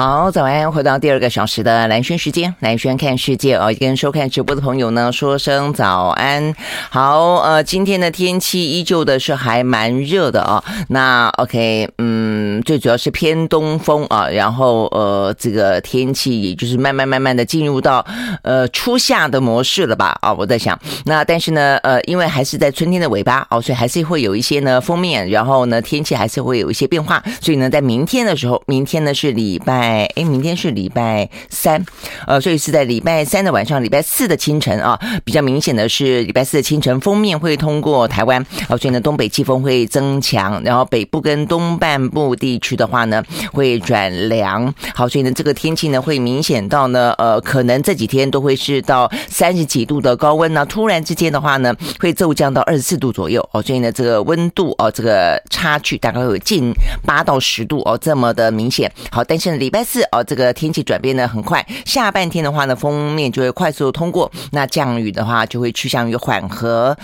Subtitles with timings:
[0.00, 6.54] 好，早安，回到第二个小时的蓝轩时间，蓝轩看世界哦，跟收看直播的朋友呢说声早安。
[6.88, 10.64] 好，呃，今天的天气依旧的是还蛮热的、哦。
[10.88, 12.19] 那 OK，嗯，
[12.62, 18.04] 最主要是偏东风啊，然后呃，这个天气也就是慢慢慢慢的进入到
[18.42, 20.16] 呃初夏的模式了吧？
[20.20, 30.00] 啊，我在想，那但是呢，呃，因为还是在春天的尾巴哦，所以还是会有一些呢封面，然后呢天气还是会有一些变化，所以呢，在明天的时候，明天呢是礼拜。
[30.16, 31.84] 哎，明天是礼拜三，
[32.26, 43.22] 呃，所以是在礼拜三的晚上，礼拜四的清晨啊，比较明显的是礼拜四的清晨，封面会通过台湾，哦，所以呢，东北季风会增强，然后北部跟东半部地地区的话呢，
[43.52, 56.72] 会转凉，好，所以呢，这个天气呢会明显到呢，呃，可能这几天都会是到三十几度的高温呢，突然之间的话呢，会骤降到二十四度左右，哦，所以呢，这个温度哦，这个差距大概有近
[57.04, 59.84] 八到十度哦，这么的明显，好，但是，礼拜。
[59.90, 66.96] 四哦，这个天气转变的很快，下半天的话呢，锋面就会快速通过，那降雨的话就会趋向于缓和。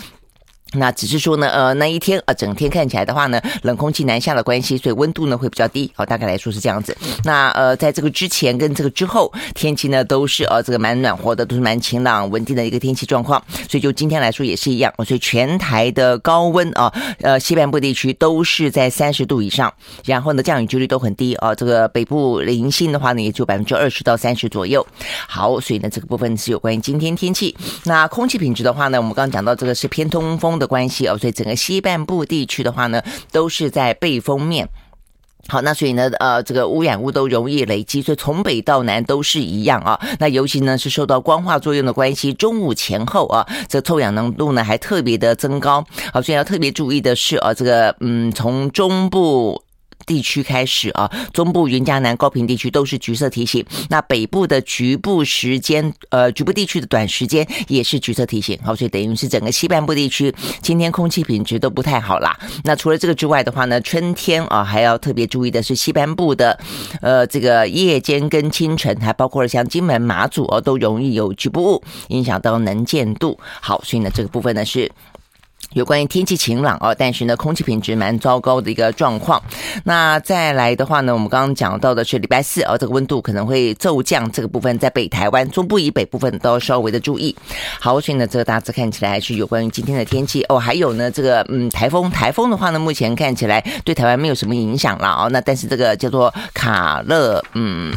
[0.72, 5.90] 那只是说呢，呃，那一天呃，整天看起来的话呢，冷空气南下的关系，所以温度呢会比较低。
[5.96, 6.94] 哦，大概来说是这样子。
[7.24, 13.42] 那呃，在这个之前跟这个之后，天气呢都是呃这个蛮暖和的，都是蛮晴朗稳定的一个天气状况。
[13.70, 14.92] 所以就今天来说也是一样。
[15.04, 19.72] 所以全台的高温啊，呃，西半部地区都是在三十度以上，
[20.04, 21.54] 然后呢降雨几率都很低啊。
[21.54, 24.84] 这个北部零星的话呢，也就百分之二十到三十左右。
[25.28, 27.56] 好，所以呢这个部分是有关于今天天气。
[27.84, 34.68] 那空气品质的话呢，我们刚刚讲到这个是偏通风的关系哦，所以整个西半部地区的话呢，都是在背风面。
[35.48, 40.00] 好，那所以呢，呃，这个污染物都容易累积，所以从北到南都是一样啊。
[40.18, 45.84] 那尤其呢是受到光化作用的关系，中午前后啊，这臭氧浓度呢还特别的增高。
[46.12, 49.62] 好，所以要特别注意的是啊，这个嗯，从中部。
[50.06, 53.62] 地区开始啊，中部、云嘉南、高屏地区都是橘色提醒。
[53.90, 58.58] 那北部的局部时间，呃，局部地区的短时间也是橘色提醒。
[58.62, 60.32] 好，所以等于是整个西半部地区
[60.62, 62.38] 今天空气品质都不太好啦。
[62.64, 66.58] 那除了这个之外的话呢，春天啊还要特别注意的是西半部的，
[67.02, 73.38] 呃，这个夜间跟清晨，还包括像金门、马祖哦，都容易有局部雾影响到能见度。
[73.60, 74.90] 好，所以呢这个部分呢是。
[75.76, 79.42] 有关于天气晴朗哦，但是呢，空气品质蛮糟糕的一个状况。
[79.84, 87.36] 那再来的话呢，我们刚刚讲到的是礼拜四哦，这个温度可能会骤降，这个部分在北台湾中部以北部分都要稍微的注意。
[87.78, 90.58] 好，所以呢，这个大致看起来还是有关于今天的天气哦。
[90.58, 95.28] 还有呢，这个嗯，台风，台风的话呢，目前看起来对台湾没有什么影响了哦。
[95.30, 97.92] 那但是这个叫做卡勒，嗯。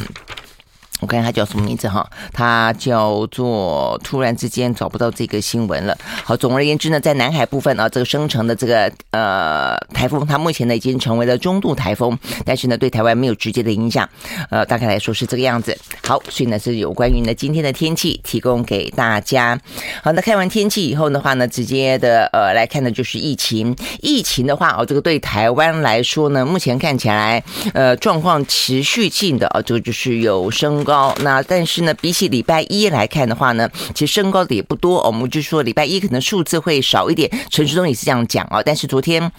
[1.00, 2.06] 我看他叫什么名字哈？
[2.34, 5.98] 他叫做突然之间找不到这个新闻了。
[6.26, 14.08] 好，总而言之呢，在南海部分啊，这个生成的这个呃台风，它目前呢已经成为了中度台风，但是呢对台湾没有直接的影响。
[14.50, 15.78] 呃，大概来说是这个样子。
[16.04, 19.58] 好，所以呢是有关于呢今天的天气提供给大家。
[20.04, 23.74] 好，那看完天气以后的话呢，直接的呃来看的就是疫情。
[24.02, 27.42] 疫情的话哦，这个对台湾来说呢，目前看起来
[27.74, 30.84] 呃状况持续性的啊，这个就是有升。
[30.90, 35.02] 高，那但是呢，比起礼拜一来看的话呢，其实升高的也不多。
[35.06, 38.64] 我们就说礼拜一可能数字会少一点，陈时中也是这样讲啊。
[38.66, 39.32] 但是昨天。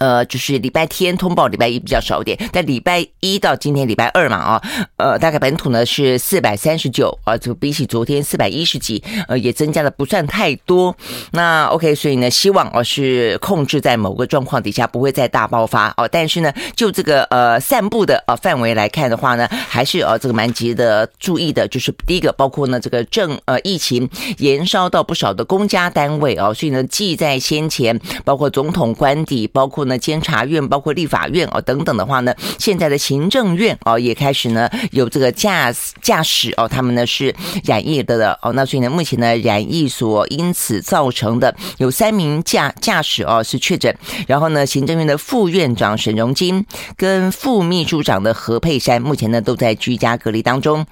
[0.00, 4.62] 呃，就是礼拜天通报，礼拜一比较少一点，但礼拜一到今天礼拜二嘛，啊，
[4.96, 10.96] 呃，大概本土呢是四百三十九啊，就比起昨天四百一十几，呃，也增加的不算太多。
[11.32, 16.08] 那 OK，所以呢，希望哦是控制在某个状况底下，不会再大爆发哦。
[16.10, 21.68] 但是呢，就这个呃散布的呃范围来看的话呢，还是呃这个蛮值得注意的。
[21.68, 35.70] 就是第一个，包括呢这个正呃疫情延烧到不少的公家单位哦，所以呢，既在先前，包括总统官邸，包括呢，监察院包括立法院哦等等的话呢，现在的行政院哦也开始呢有这个驾
[36.00, 37.34] 驾驶哦，他们呢是
[37.64, 43.94] 染疫的了哦，那所以呢目前呢染疫所因此造成的有三名驾驾驶哦是确诊，
[44.26, 46.64] 然后呢行政院的副院长沈荣金
[46.96, 50.86] 跟副秘书长的何佩珊目前呢都在居家隔离当中。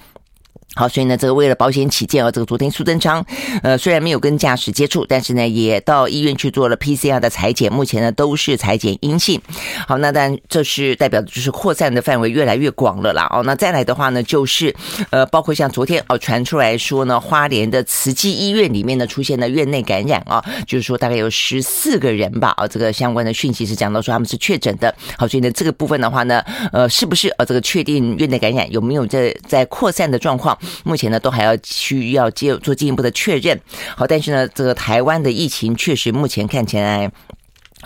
[0.78, 3.24] 好，所以呢，这个为了保险起见啊，这个昨天苏贞昌，
[3.64, 9.42] 呃，虽然没有跟驾驶接触，但是呢，也到医院去做了 PCR 的采检，目前呢都是采检阴性。
[9.88, 13.26] 好，那但这是代表的就是扩散的范围越来越广了啦。
[13.30, 14.72] 哦，那再来的话呢，就是
[15.10, 22.54] 呃，包括像昨天哦传出来说呢，花莲的慈济医院里面呢出现了院内感染啊，就是说大概有十四个人吧。
[22.56, 24.94] 啊，这个相关的讯息是讲到说他们是确诊的。
[25.16, 26.40] 好，所以呢，这个部分的话呢，
[26.72, 30.56] 呃，是不是呃这个确定院内感染有没有在在扩散的状况？
[30.84, 33.60] 目前呢，都还要需要接做进一步的确认。
[33.96, 37.10] 好，但是呢，这个台湾的疫情确实目前看起来。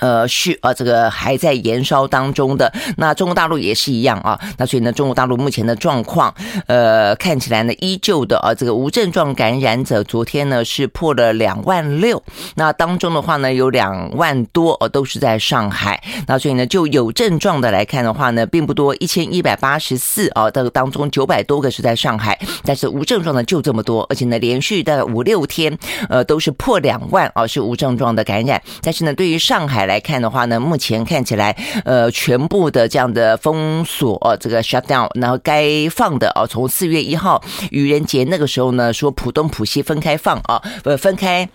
[0.03, 2.73] 呃，是啊，这个还在燃烧当中的。
[2.97, 4.37] 那中国大陆也是一样啊。
[4.59, 6.35] 那所以呢，中国大陆目前的状况，
[6.67, 12.21] 呃，看起来呢，依旧的啊，这个无症状感染者昨天呢是破了两万六。
[12.57, 16.03] 那当中的话呢，有两万多哦，都是在上海。
[16.27, 25.79] 那所以呢，就有症状的来看的话呢，并不多，一千一百八十四啊，这个当中九百多个是在上海，但是无症状的就这么多，而且呢，连续的五六天，
[26.09, 28.61] 呃，都是破两万啊，是无症状的感染。
[28.83, 31.55] 但是呢，对于上海来来看的话呢，目前看起来，
[31.85, 41.47] 呃，全部的这样的封锁，这个 shut down，然后该放的哦，从四月一号愚人节那个时候呢，说浦东浦西分开放啊，呃，分开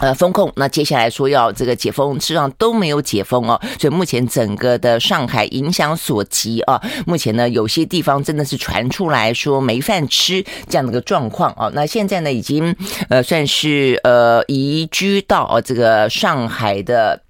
[0.00, 12.74] 呃封控，那接下来说要这个解封，实际上都没有解封哦，所以目前整个的上海影响所及啊，目前呢有些地方真的是传出来说没饭吃这样的一个状况啊，那现在呢已经
[13.08, 17.22] 呃算是呃移居到这个上海的。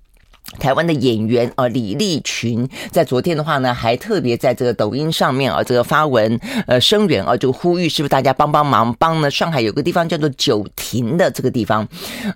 [0.59, 9.31] 台湾的演员啊，李立群在昨天的话呢，还特别在这个抖音上面啊，这个发文呃声援啊，就呼吁是不是大家帮帮忙，帮呢？
[9.31, 11.87] 上海有个地方叫做九亭的这个地方，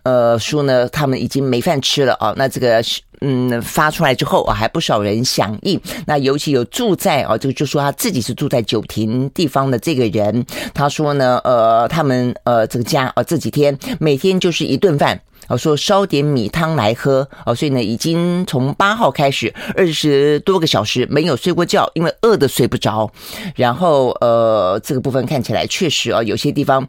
[0.04, 2.32] 呃，说呢他们已经没饭吃了啊。
[2.36, 2.82] 那这个
[3.20, 5.80] 嗯发出来之后啊，还不少人响应。
[6.06, 15.20] 那尤其有住在啊，这个就说他自己是住在九亭地方的这个人，他说呢，呃，他们呃这个家啊这几天每天就是一顿饭。
[15.48, 23.10] 哦，说烧点米汤来喝哦，所以呢，已经从八号开始二十多个小时没有睡过觉，因为饿得睡不着。
[23.56, 26.88] 然后呃，这个部分看起来确实啊，有些地方。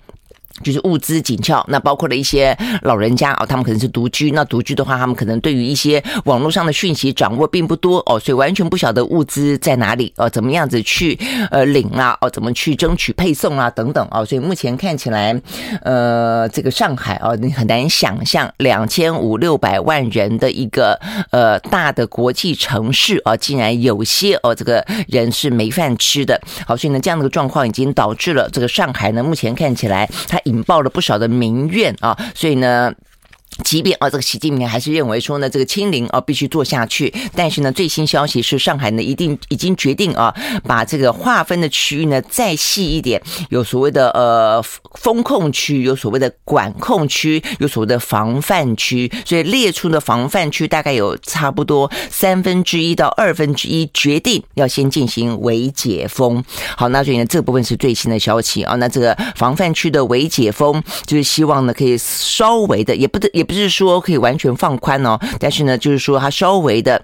[0.61, 4.31] 就是物资紧俏，那包括了一些老人家哦，他们可能是独居。
[4.31, 11.17] 那独居的话，他们可能对于一些网络上的讯息掌握并不多哦，所以完全不晓得物资在哪里哦，怎么样子去
[11.49, 14.23] 呃领啊哦，怎么去争取配送啊等等哦。
[14.23, 15.41] 所以目前看起来，
[15.81, 20.93] 呃，这个上海哦，你很难想象两千五六百万人的一个
[21.31, 26.39] 呃大的国际城市啊，竟然有些哦这个人是没饭吃的。
[26.67, 30.39] 好，所以呢，这样的状况已经导致了这个上海呢，目前看起来它。
[30.43, 32.93] 引爆了不少的民怨啊，所以呢。
[33.63, 37.13] 即便啊，这个习近平还是认为说呢，这个清零啊必须做下去。
[37.35, 40.33] 但是呢，最新消息是上海呢一定已经决定啊，
[40.63, 44.63] 把这个划分的区域呢再细一点，有所谓的呃
[44.95, 49.11] 封控区，有所谓的管控区，有所谓的防范区。
[49.23, 56.43] 所以列出的防范区大概有差不多三分之一到二分之一，决定要先进行围解封。
[56.75, 58.75] 好，那所以呢，这部分是最新的消息啊。
[58.75, 63.42] 那这个防范区的围解封，就是希望呢可以稍微的，也不得也。
[63.43, 67.03] 不是说可以完全放宽哦，但是呢，就是说它稍微的。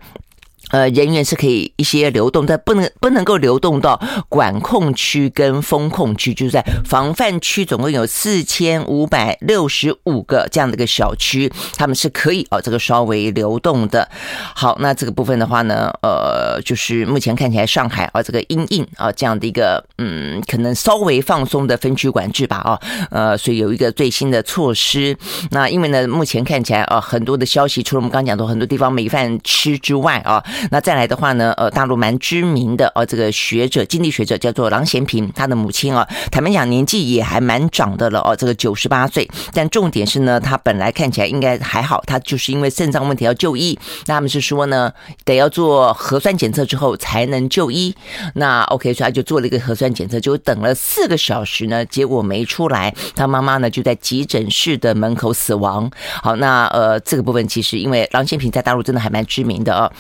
[0.70, 14.08] 呃，人员是可以一些流动，但不能不能够流动到管控区跟封控区，就是在防范区，总共有四千五百六十五个这样的一个小区，他们是可以哦，这个稍微流动的。
[14.56, 22.80] 好，那这个部分的话呢，呃，就是目前看起来上海啊，这个阴应啊这样的一个嗯，可能稍微放松的分区管制吧，啊，
[23.10, 25.18] 呃，所以有一个最新的措施。
[25.52, 30.44] 那因为呢，目前看起来啊，很多的消息，除了我们刚讲到很多地方没饭吃之外啊。
[30.72, 39.30] 那再来的话呢，呃，大陆蛮知名的呃，这个学者，经济学者叫做郎咸平，他的母亲啊，坦白讲年纪也还蛮长的了哦，这个九十八岁。
[39.54, 43.78] 但重点是呢，他本来看起来应该还好，他就是因为肾脏问题要就医。
[44.06, 44.92] 那他们是说呢，
[45.26, 47.96] 得要做核酸检测之后才能就医。
[48.36, 55.90] 那 OK，所以他就做了一个核酸检测，就等了四个小时呢，结果没出来，他妈妈呢就在急诊室的门口死亡。
[56.22, 59.92] 好，那呃，这个部分其实因为郎咸平在大陆真的还蛮知名的啊。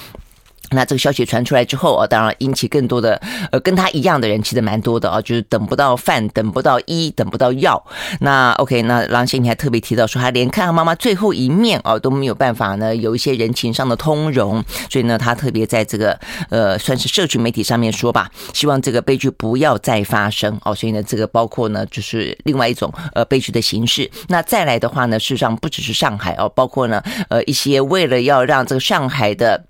[0.71, 3.19] 那这个消息传出来之后啊，当然引起更多的
[3.51, 7.83] 呃跟他一样的人，其实蛮多的啊，就是等不到饭，等不到医，等不到药。
[8.19, 20.75] 那 OK，那郎咸平还特别提到说，他连看他妈妈最后一面啊都没有办法呢，有一些人情上的通融，所以呢，他特别在这个呃算是社群媒体上面说吧，希望这个悲剧不要再发生哦。
[20.75, 24.09] 所以呢，这个包括呢就是另外一种呃悲剧的形式。
[24.27, 29.68] 那再来的话呢，事实上不只是上海哦，包括呢呃一些为了要让这个上海的。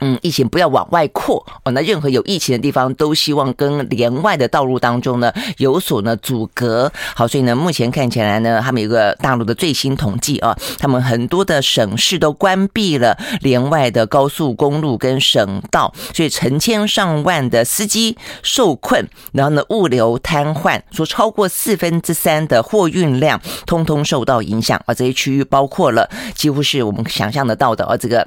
[0.00, 1.72] 嗯，疫情不要往外扩哦。
[1.72, 6.90] 那任何有疫情的地方，都希望跟连外的道路当中呢有所呢阻隔。
[7.14, 24.94] 好，所以呢，目前看起来呢，他们有个大陆的最新统计啊，他们很多的省市都关闭了连外的高速公路跟省道，所以成千上万的司机受困，然后呢，物流瘫痪，说超过四分之三的货运量通通受到影响啊。
[24.94, 28.26] 这些区域包括了几乎是我们想象得到的啊，这个。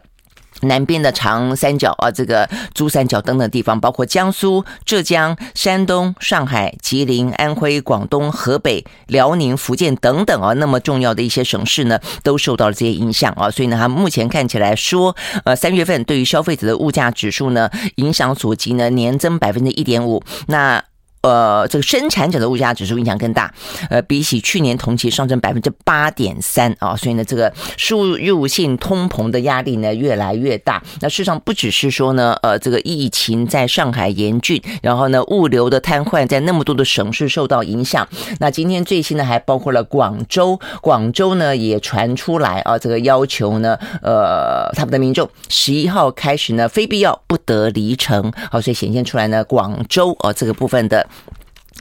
[0.63, 13.49] 南边的长三角啊，这个珠三角等等地方，包括江苏、浙江、山东、上海、吉林、安徽、广东、河北、辽宁、福建等等啊，那么重要的一些省市呢，都受到了这些影响啊。
[13.49, 15.15] 所以呢，它目前看起来说，
[15.45, 20.23] 呃，三月份对于消费者的物价指数呢，影响所及呢，年增百分之一点五。
[20.47, 20.83] 那
[21.23, 23.53] 呃，这个生产者的物价指数影响更大，
[23.89, 30.83] 呃，比起去年同期上升百分之八点三啊，所以呢，这个输入性通膨的压力呢越来越大。
[30.99, 38.05] 那事实上不只是说呢，呃，这个疫情在上海严峻，然后呢，物流的瘫痪在那么多的省市受到影响。
[38.39, 48.29] 那今天最新呢还包括了广州，广州呢也传出来啊，这个要求呢，呃，他们的民众十一号开始呢，非必要不得离城。
[48.51, 51.07] 好，所以显现出来呢，广州啊这个部分的。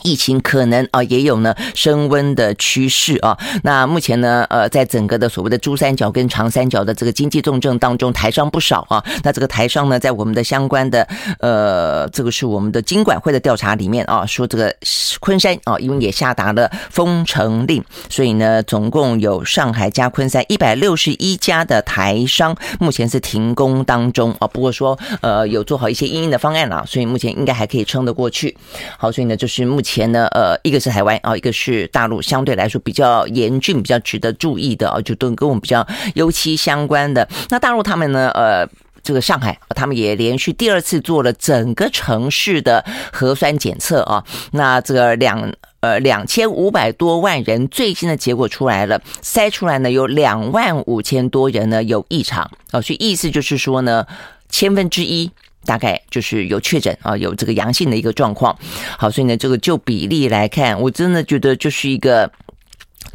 [0.02, 3.38] 疫情可能啊也有呢升温的趋势啊。
[3.62, 9.04] 那目前呢，呃，在整个的所谓的珠三角跟长三角的这个经济重镇当中，台商不少啊。
[9.22, 11.06] 那这个台商呢，在我们的相关的
[11.40, 14.74] 呃，这个是我们的经管会的调查里面啊，说这个
[15.20, 24.46] 昆山啊，因为也下达了封城令，所以呢，总共有上海加昆山一百六十一家的台商目前是停工当中啊。
[24.46, 28.56] 不过说呃，有做好一些应应的方案了，所以目前应该还可以撑得过去。
[28.96, 30.12] 好，所以呢，就是目前。
[30.12, 37.26] 呢，呃，一个是台湾啊，一个是大陆，相对来说比较严峻、比较值得注意的啊，就都跟我们比较尤其相关的。
[37.48, 38.68] 那大陆他们呢，呃，
[39.02, 44.22] 这个上海，他们也连续第二次做了整个城市的核酸检测啊。
[44.50, 54.06] 那这个两呃两千五百多万人最新的结果出来了，筛出来呢有两万五千多人呢有异常啊，所以意思就是说呢，
[54.50, 55.30] 千分之一。
[55.64, 58.56] 大概就是有确诊啊，有这个阳性的一个状况。
[58.98, 62.30] 好，所以呢，这个就比例来看，我真的觉得就是一个。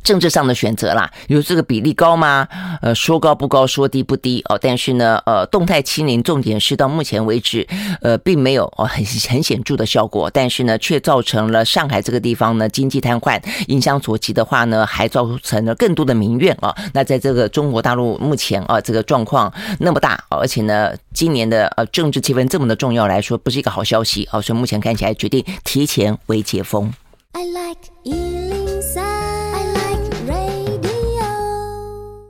[0.04, 2.48] 政治上的选择啦，有这个比例高吗？
[2.82, 4.58] 呃，说高不高，说低不低哦。
[4.62, 7.68] 但是呢，呃，动态清零重点是到目前为止，
[8.02, 10.30] 呃，并没有哦很很显著的效果。
[10.30, 16.76] 但是呢，却造成了上海这个地方呢经济瘫痪，影响所及的话呢，还造成了更多的民怨啊。
[16.94, 24.40] 那在这个中国大陆目前啊这个状况那么大，而且呢，今年的呃政治气氛这么的重要来说，不是一个好消息啊。
[24.40, 26.94] 所以目前看起来决定提前为解封。
[27.34, 28.47] I like you.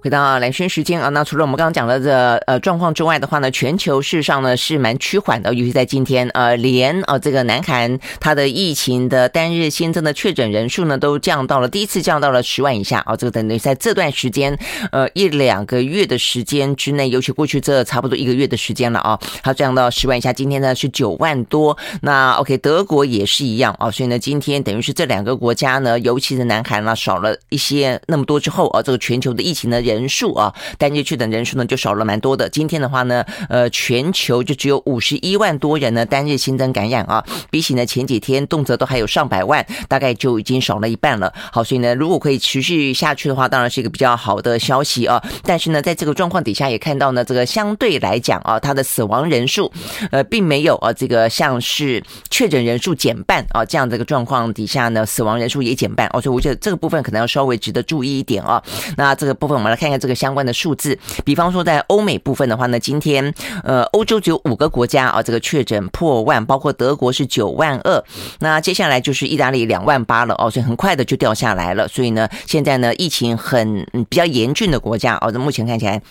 [0.08, 14.58] 回到蓝轩时间啊，那除了我们刚刚讲的这呃状况之外的话呢，全球事实上呢是蛮趋缓的，尤其在今天呃，连呃这个南韩它的疫情的单日新增的确诊人数呢都降到了第一次降到了十万以下啊，这个等于在这段时间
[14.94, 20.32] 呃一两个月的时间之内，尤其过去这差不多一个月的时间了啊，它降到十万以下。
[20.32, 29.97] 今天呢是九万多，那 OK 德国也是一样啊，所以呢今天等于是这两个国家呢，尤其是南韩呢少了一些那么多之后啊，这个全球的疫情呢也。
[29.98, 32.48] 人数啊，单日确诊人数呢就少了蛮多的。
[32.50, 41.34] 今天的话呢，呃，全球就只有五十一万多人呢单日新增感染啊，比起呢前几天动辄都还有上百万，大概就已经少了一半了。
[41.52, 45.20] 好，所以呢，如果可以持续下去的话，当然是一个比较好的消息啊。
[45.44, 49.72] 但是呢，在这个状况底下，也看到呢，这个相对来讲啊，它的死亡人数
[50.12, 58.62] 呃并没有啊，这个像是确诊人数减半啊这样的一个状况底下呢，死亡人数也减半哦，所以我觉得这个部分可能要稍微值得注意一点啊。
[58.96, 59.87] 那这个部分我们来看。
[59.88, 68.04] 看一下这个相关的数字，比方说在欧美部分的话呢，今天呃，欧洲只有五个国家啊，这个确诊破万，包括德国是九万二，
[68.40, 71.88] 那接下来就是意大利两万八了哦，所以很快的就掉下来了。
[71.88, 76.02] 所以呢，现在呢，疫情很比较严峻的国家哦，目前看起来。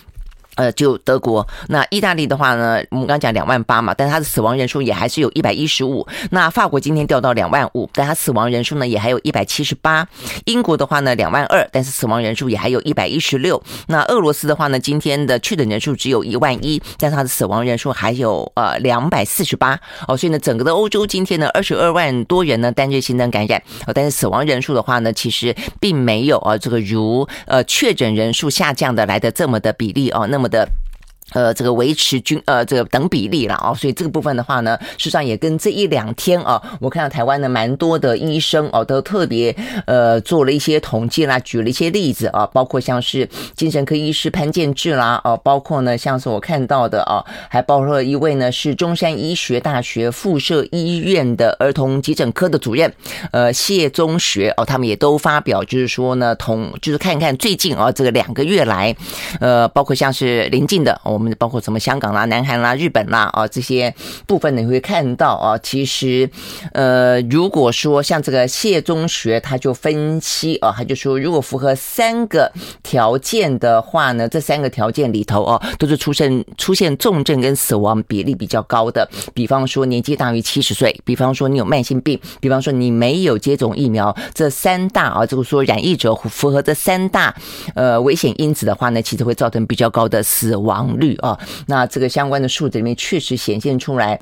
[0.57, 6.07] 呃，就德国，那意大利的话呢，我们刚讲两万八嘛，但是它的死亡人数也还是有一百一十五。
[6.31, 10.09] 那法国今天掉到两万五，但它死亡人数呢也还有一百七十八。
[10.47, 13.63] 英国的话呢两万二，但是死亡人数也还有一百一十六。
[13.87, 19.79] 那俄罗斯的话呢，今天的确诊人数只有一万一，但是它的死亡人数还有呃两百四十八。
[20.09, 30.46] 哦，所以呢，整个的欧洲今天呢二十二万多人呢单日新增感染，哦，但是死亡人数的话呢，其实并没有啊这个如呃确诊人数下降的来的这么的比例哦，那么。
[30.49, 30.86] 的。
[31.33, 39.55] 呃，这个维持均呃这个等比例了啊，所以这个部分的话呢，事实上也跟这一两天啊，我看到台湾的蛮多的医生哦，都特别
[39.87, 52.93] 呃做了一些统计啦，举了一些例子啊，包括像是精神科医师潘建志啦，哦，包括呢像是我看到的啊，还包括一位呢是中山医学大学附设医院的儿童急诊科的主任，
[53.33, 58.95] 呃谢宗学哦，他们也都发表就是说呢，同就是看看最近啊这个两个月来，
[59.41, 61.16] 呃，包括像是临近的哦。
[61.17, 63.95] 我们包括什么香港啦、南韩啦、日本啦啊这些
[64.27, 66.29] 部分，你会看到啊，其实
[66.73, 87.35] 呃，如果说像这个谢中学他就分析啊，他就说如果符合三个条件的话呢，这三个条件里头哦，都是出现出现重症跟死亡比例比较高的，比方说年纪大于七十岁，比方说你有慢性病，比方说你没有接种疫苗，这三大啊，就是说染疫者符合这三大
[87.75, 91.06] 呃危险因子的话呢，其实会造成比较高的死亡率。
[91.17, 91.39] 啊。
[91.67, 94.21] 那这个相关的数字里面确实显现出来。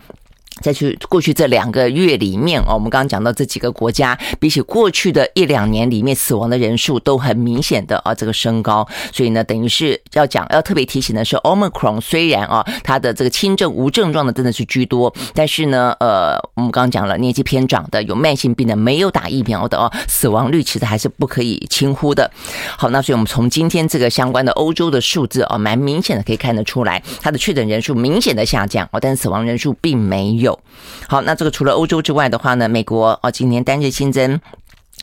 [0.63, 22.31] 再去过去这两个月里面哦，我们刚刚讲到这几个国家，比起过去的一两年里面死亡的人数都很明显的啊这个升高，所以呢，等于是要讲要特别提醒的是，Omicron 虽然啊它的这个轻症无症状的真的是居多，但是呢，呃，我们刚刚讲了年纪偏长的、有慢性病的、没有打疫苗的哦，死亡率其实还是不可以轻忽的。
[22.79, 30.44] 好，那所以我们从今天这个相关的欧洲的数字啊，蛮明显的可以看得出来，它的确诊人数明显的下降哦，但是死亡人数并没有。
[30.45, 30.61] 有
[31.09, 34.41] 好，那这个除了欧洲之外的话呢，美国哦，今年单日新增。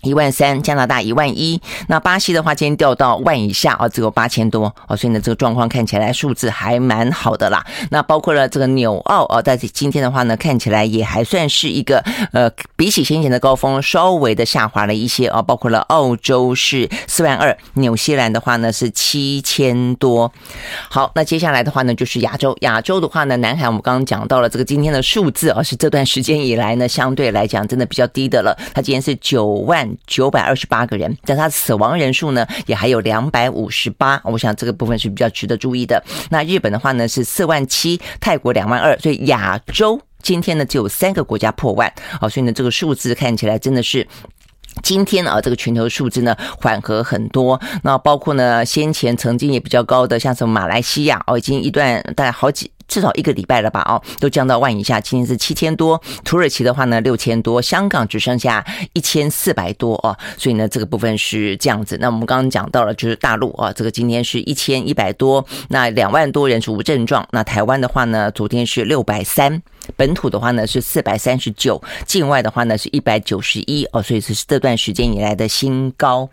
[0.01, 7.63] 一万三，加拿大一万一，那巴西的话，今天掉到万以下啊，只有八千多哦，所以呢，这个状况看起来数字还蛮好的啦。
[7.91, 15.39] 那包括了这个纽澳啊，在今天的话呢，看起来也还算是一个呃，比起先前的高峰稍微的下滑了一些啊。
[15.39, 20.33] 包括了澳洲是四万二，纽西兰的话呢是七千多。
[20.89, 28.57] 好，那接下来的话呢，就是亚洲，亚洲的话呢，南海我们刚刚讲到了这个今天的数字啊，是这段时间以来呢，相对来讲真的比较低的了。
[28.74, 29.80] 它今天是九万。
[30.07, 36.03] 九百二十八个人，但他死亡人数呢也还有两百五十八，我想这个部分是比较值得注意的。
[36.29, 44.07] 那日本的话呢是四万七，泰国两万二，所以亚洲今天呢只有三个国家破万，好，所以呢这个数字看起来真的是
[44.83, 47.59] 今天啊这个全球数字呢缓和很多。
[47.83, 52.71] 那包括呢先前曾经也比较高的，像什么马来西亚哦，已经一段大概好几。
[52.91, 53.81] 至少一个礼拜了吧？
[53.88, 55.00] 哦，都降到万以下。
[55.00, 60.15] 今天是七千多，土耳其的话呢六千多，香港只剩下一千四百多哦。
[60.38, 61.98] 所以呢，这个部分是这样子。
[62.01, 67.25] 那我们刚刚讲到了，就是大陆啊，这个今天是一千一百多，那两万多人是无症状。
[67.31, 69.62] 那台湾的话呢，昨天是六百三，
[69.95, 74.03] 本土的话呢是四百三十九，境外的话呢是一百九十一哦。
[74.03, 76.29] 所以是这段时间以来的新高。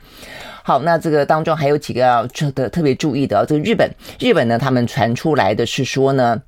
[0.69, 6.43] 好，那这个当中还有几个要特特别注意的，这个日本，日本呢，他们传出来的是说呢。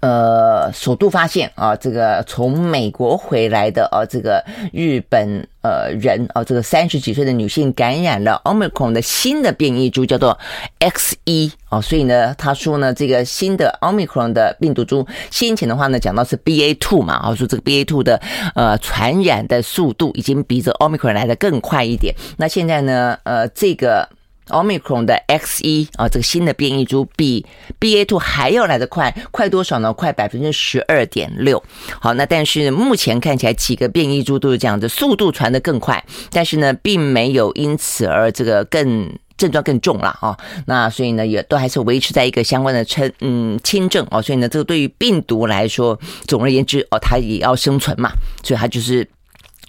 [0.00, 10.36] 呃，首度发现啊，这个从美国回来的啊，这个日本呃人啊，这个三十几岁的女性感染了 Omicron 的新的变异株，叫做
[10.80, 18.20] XE 啊，所以呢，他说呢，这个新的 Omicron 的病毒株，先前的话呢，讲到是 BA two 嘛，啊，说这个 BA two 的
[18.56, 24.08] 呃传染的速度已经比这 Omicron 来的更快一点，那现在呢，呃，这个。
[24.48, 27.44] Omicron 的 X 一啊，这个新的变异株比
[27.80, 29.92] BA two 还要来得快，快多少呢？
[29.92, 31.62] 快百分之十二点六。
[32.00, 40.36] 好，那但是目前看起来几个变异株都是这样子，速度传得更快，但是呢，并没有因此而这个更症状更重了啊。
[40.66, 44.22] 那所以呢，也都还是维持在一个相关的称嗯轻症哦。
[44.22, 48.10] 所以呢，这个对于病毒来说，总而言之哦，它也要生存嘛，
[48.42, 49.08] 所以它就是。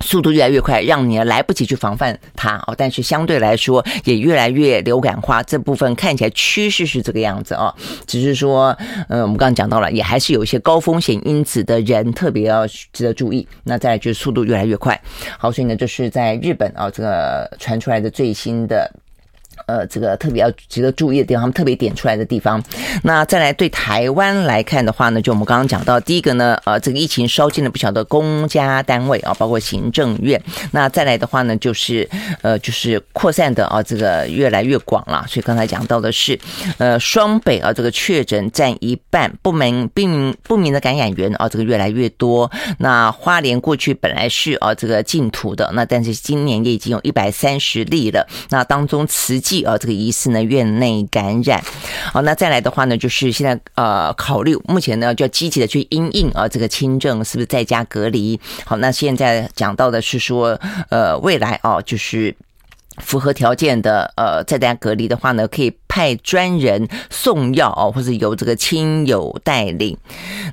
[0.02, 2.76] 速度越来越快，让你来不及去防范它哦。
[2.78, 5.42] 但是相对来说，也越来越流感化。
[5.44, 7.74] 这部分看起来趋势是这个样子哦。
[8.06, 8.78] 只是说，
[9.10, 13.48] 嗯，我们刚刚讲到了，也还是有一些高风险因子的人特别要值得注意。
[13.64, 15.00] 那再就是速度越来越快。
[15.38, 18.90] 好，所以呢，这是在日本啊，这个传出来的最新的。
[19.68, 22.64] 呃，这个特别要值得注意的地方，他们特别点出来的地方。
[23.04, 30.42] 那再来对台湾来看的话呢，就我们刚刚讲到，第一个呢，呃，这个疫情烧进了不小的公家单位啊，包括行政院。
[30.72, 32.10] 那再来的话呢，就是
[32.42, 35.26] 呃，就是扩散的啊，这个越来越广了。
[35.28, 36.40] 所以刚才讲到的是，
[36.78, 42.50] 呃，双北啊，这个确诊占一半，不明病不明的感染源啊，这个越来越多。
[42.80, 48.26] 那花莲过去本来是啊，这个净土的，那但是今年也已经有一百三十例了。
[48.50, 49.57] 那当中慈济。
[49.64, 51.64] 啊，这个疑似呢院内感染，
[52.12, 58.40] 好，那再来的话呢，就是现在呃考虑，目前呢就要积极的去因应啊，这个轻症是不是在家隔离？
[58.66, 62.36] 好，那现在讲到的是说，呃，未来啊，就是。
[62.98, 69.98] 符合条件的，呃，在家隔离的话呢，可以派专人送药哦，或者由这个亲友带领。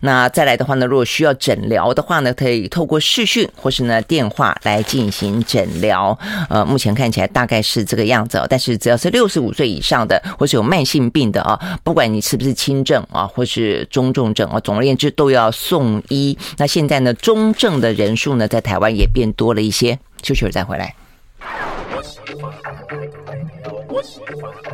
[0.03, 6.19] 那再来的话呢，如果需要诊疗的话呢，可以透过视讯或是呢电话来进行诊疗。
[6.49, 8.47] 呃，目前看起来大概是这个样子哦。
[8.49, 16.37] 但是只要是六十五岁以上的，或是有慢性病的啊，不管你是不是轻症啊，或是中重症啊，总而言之都要送医。
[16.59, 19.99] 那现在呢，中症的人数呢，在台湾也变多了一些。
[20.23, 20.95] 休息会再回来。
[23.95, 24.74] 我喜欢。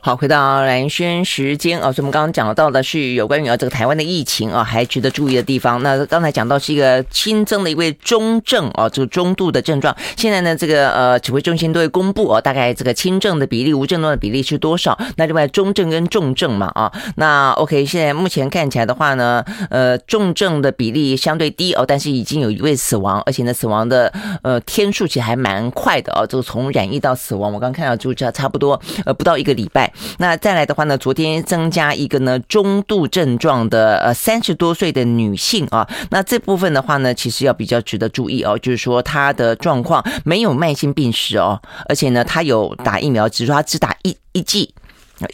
[0.00, 5.82] 好，回到蓝轩时间啊，所以我们刚刚讲到的是有关于啊这个台湾的疫情啊，还值得注意的地方。
[5.82, 9.94] 那刚才讲到是一个新增的一位中症啊，这个中度的症状。
[10.16, 14.96] 现在呢，这个呃指挥中心都会公布啊，大概这个轻症的比例、无症状的比例是多少？
[15.16, 29.87] 那另外中症跟重症嘛啊，那 OK，现在目前看起来的话呢，呃重症的比例相对低哦，但是已经有一位死亡，而且呢死亡的呃天数其实还蛮快的哦，这个从染疫到死亡，我刚看到就差差不多呃不到一个礼拜。
[30.18, 44.74] 那再来的话呢，昨天增加一个呢中度症状的呃三十多岁的女性啊，那这部分的话呢，其实要比较值得注意哦，就是说她的状况没有慢性病史哦，而且呢她有打疫苗，只是说她只打一一剂。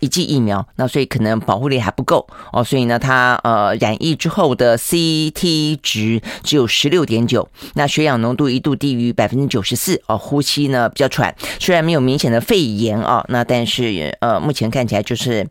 [0.01, 15.47] 一剂疫苗，那所以可能保护力还不够哦，所以呢，他呃染疫之后的 CT 值只有十六点九，那血氧浓度一度低于百分之九十四哦，呼吸呢比较喘，虽然没有明显的肺炎啊，那但是呃目前看起来就是。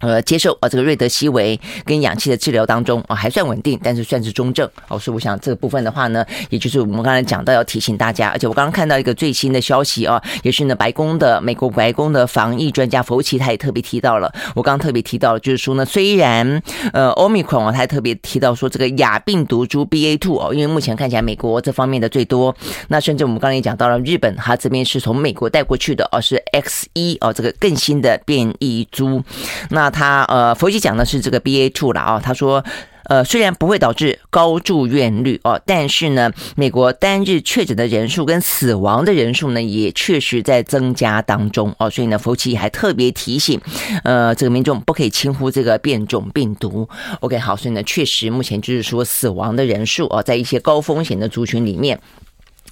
[0.00, 4.98] 呃，接受啊这个瑞德西韦跟氧气的治疗当中啊，还算稳定，但是算是中症哦。
[4.98, 16.62] 所以我想这个部分的话呢，也就是我们刚才讲到要提醒大家，而且我刚刚看到一个最新的消息啊，也是呢白宫的美国白宫的防疫专家福奇他也特别提到了，我刚刚特别提到了，就是说呢，虽然
[16.94, 22.56] 呃奥密克戎啊，他还特别提到说这个亚病毒株 BA two 哦，因为目前看起来美国这方面的最多，
[22.88, 29.22] 那甚至我们刚才也讲到了日本，它这边是从美国带过去的哦，是 X 一哦，这个更新的变异株，
[29.68, 29.89] 那。
[29.90, 32.20] 他呃，佛奇讲的是这个 BA two 了啊。
[32.22, 32.64] 他说，
[33.04, 41.90] 呃，虽然不会导致高住院率哦，但是呢，美国单日确诊的人数跟死亡的人数呢，也确实在增加当中哦。
[41.90, 43.60] 所以呢，佛奇还特别提醒，
[44.04, 46.88] 呃，这个民众不可以轻忽这个变种病毒。
[47.20, 52.00] OK，好，所以呢，确实目前就是说死亡的人数哦，在一些高风险的族群里面。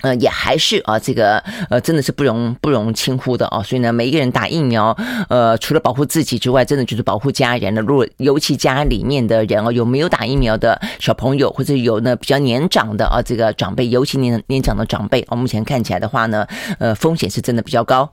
[0.03, 1.39] 呃，也还是啊，这个
[1.71, 3.63] 呃，真的是不容不容轻忽的啊。
[3.63, 4.97] 所以呢，每一个人打疫苗，
[5.29, 7.83] 呃，除了保护自己之外，真的就是保护家人了。
[7.83, 16.47] 如果尤其家里面的人哦，有没有打疫苗的小朋友，或者有呢比较年长的啊，这个长辈，尤其年年长的长辈，啊，目前看起来的话呢，
[16.79, 18.11] 呃，风险是真的比较高。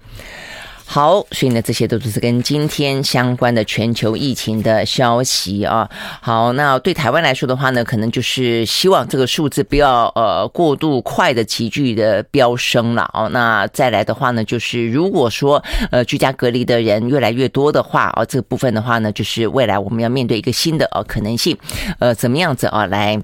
[0.87, 5.89] 好，所以呢，这些都是跟今天相关的全球疫情的消息啊。
[6.21, 13.27] 好，那对台湾来说的话呢，可能就是希望这个数字不要呃过度快的急剧的飙升了哦。
[13.33, 21.57] 那再来的话呢，就是如果说呃居家隔离的人越来越多的话啊，这个部分的话呢，就是未来我们要面对一个新的呃可能性，
[21.99, 23.21] 呃，怎么样子啊来。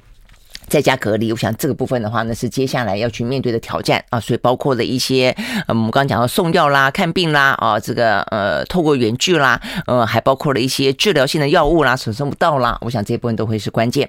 [0.71, 5.35] 在家隔离，我想这个部分的话呢，是接下来要去面对的挑战啊，所以包括了一些，
[5.67, 14.07] 嗯，我们刚刚讲到送药啦、看病啦，啊，这个呃，透过远距啦，呃，还包括了一些治疗性的药物啦，所送不到啦，我想这一部分都会是关键。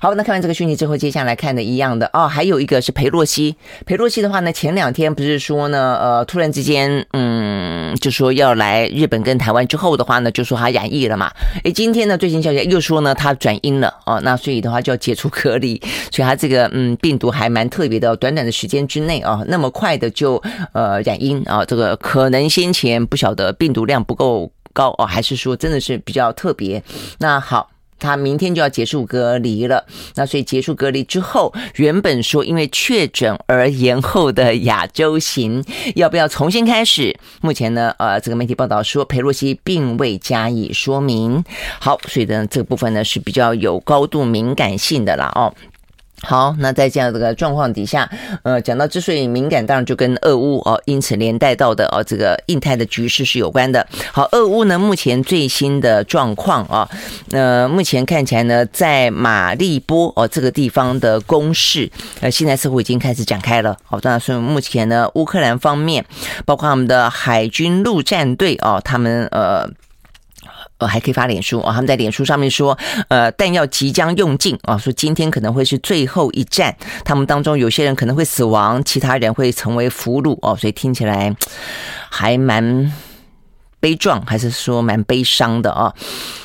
[0.00, 11.30] 好，那看完这个讯息之后，接下来看的一样的哦，还有一个是裴洛西，裴洛西的话呢，前两天不是说呢，呃，突然之间，嗯，就说要来日本跟台湾之后的话呢，就说他染疫了嘛，
[11.64, 15.78] 诶，今天呢，最新消息又说呢，他转阴了哦，那所以的话就要解除隔离。
[16.10, 26.82] 所以它这个嗯病毒还蛮特别的，短短的时间之内啊，那么快的就呃染阴啊，这个可能先前不晓得病毒量不够高哦，还是说真的是比较特别？
[27.18, 27.70] 那好。
[28.02, 35.62] 他明天就要结束隔离了，那所以结束隔离之后，原本说因为确诊而延后的亚洲行
[35.96, 37.14] 要不要重新开始？
[37.42, 41.44] 目前呢，呃，这个媒体报道说裴洛西并未加以说明。
[41.78, 45.52] 好，所以呢，这个部分呢是比较有高度敏感性的啦哦。
[46.22, 48.08] 好，那在这样的个状况底下，
[48.42, 53.86] 呃，讲到之所以敏感，当然就跟俄乌哦，因此连带到的哦，这个印太的局势是有关的。
[54.12, 56.88] 好，俄乌呢，目前最新的状况啊，
[57.30, 63.76] 呃，目前看起来呢，在马利波哦这个地方的攻势，呃，现在似乎已经开始展开了。
[63.84, 66.04] 好，当然，所以目前呢，乌克兰方面，
[66.44, 69.68] 包括他们的海军陆战队哦，他们呃。
[70.80, 72.76] 呃，还可以发脸书啊，他们在脸书上面说，
[73.08, 81.34] 呃，弹药即将用尽啊，说今天可能会是最后一战，他们当中有些人可能会死亡，其他人会成为俘虏哦，所以听起来
[82.10, 82.92] 还蛮。
[83.82, 85.90] 悲壮还是说蛮悲伤的啊？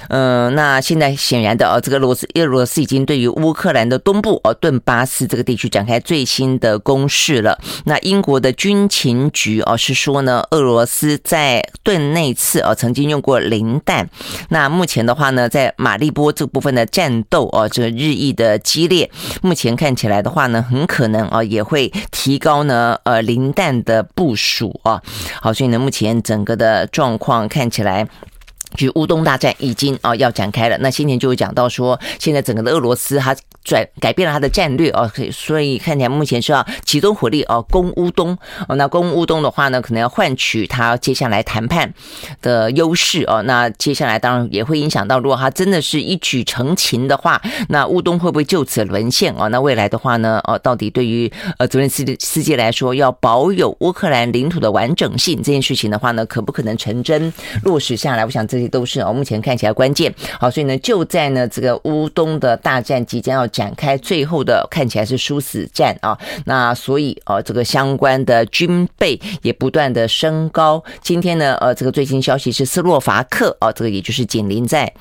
[0.10, 7.58] 嗯、那现在显然的啊，这个俄罗斯俄罗斯已经对于乌克兰的东部哦顿巴斯这个地区展开最新的攻势了。
[7.86, 14.08] 那英国的军情局哦是说呢，俄罗斯在顿内次哦曾经用过零弹。
[14.50, 19.10] 那目前的话呢，在马利波这部分的战斗哦，这日益的激烈。
[19.42, 25.02] 目前看起来的话呢，很可能啊也会提高呢呃零弹的部署啊。
[25.42, 27.16] 好，所以呢，目前整个的状。
[27.16, 28.06] 况看起来，
[28.76, 30.78] 就乌东大战已经啊要展开了。
[30.80, 38.38] 那先前就有讲到说，现在整个的俄罗斯它转改变了他的战略哦，所以看起来目前是要集中火力哦，攻乌东。
[38.70, 41.92] 那攻乌东的话呢，可能要换取他接下来谈判
[42.42, 43.42] 的优势哦。
[43.44, 49.50] 那接下来当然也会影响到，如果他真的是一举成擒的话，那乌东会不会就此沦陷哦？
[49.50, 57.34] 那未来的话呢，哦，到底对于呃泽连斯斯基来说，要保有乌克兰领土的完整性这件事情的话呢，可不可能成真
[57.64, 58.24] 落实下来？
[58.24, 60.14] 我想这些都是哦，目前看起来关键。
[60.40, 63.46] 好，所以呢，就在呢这个乌东的大战即将要。
[63.56, 70.84] 展开最后的看起来是殊死战啊，那所以啊这个相关的军备也不断的升高。
[71.02, 74.92] 今天呢，呃，这个最新消息是斯洛伐克啊，这个也就是紧邻在。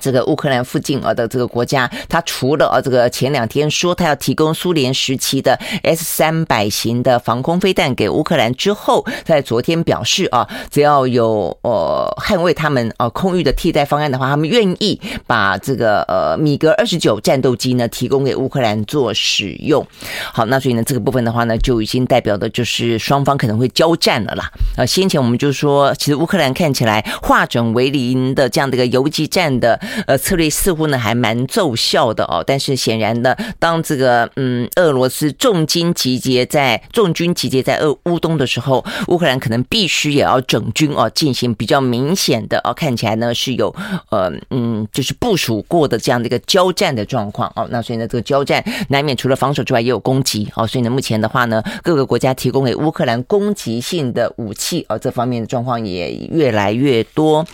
[0.00, 19.86] 这个乌克兰附近啊的这个国家，他除了啊这个前两天说他要提供苏联时期的 S 三百型的防空飞弹给乌克兰之后，在昨天表示啊，只要有呃捍卫他们呃空域的替代方案的话，他们愿意把这个呃米格二十九战斗机呢提供给乌克兰做使用。
[20.32, 24.50] 好，那所以呢这个部分的话呢，就已经代表的就是双方可能会交战了啦。
[24.76, 29.80] 呃，先前我们就说，其实乌克兰看起来化整为零的这样的一个游击战的。
[30.06, 43.74] 呃，策略似乎呢还蛮奏效的哦，但是显然呢，当这个嗯俄罗斯重金集结在重军集结在俄乌东的时候，乌克兰可能必须也要整军哦，进行比较明显的哦，看起来呢是有
[44.10, 57.46] 呃嗯就是部署过的这样的一个交战的状况哦，那所以呢这个交战难免除了防守之外也有攻击哦，所以呢目前的话呢各个国家提供给乌克兰攻击性的武器哦，这方面的状况也越来越多。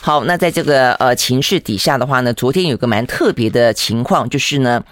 [0.00, 4.84] 好，那在这个呃情势底下的话呢，昨天有个蛮特别的情况，就是呢。